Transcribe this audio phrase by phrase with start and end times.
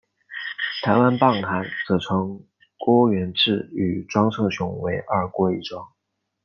[0.81, 2.43] 台湾棒坛则合称
[2.79, 5.93] 郭源治与庄胜雄为二郭一庄。